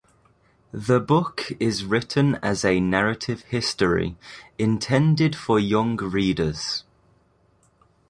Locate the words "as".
2.41-2.65